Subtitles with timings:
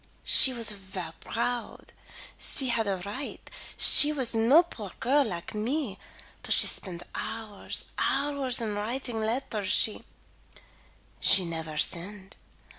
[0.25, 1.93] She was ver proud.
[2.35, 5.99] She had a right; she was no poor girl like me
[6.41, 10.03] but she spend hours hours in writing letters she
[11.45, 12.35] nevaire send.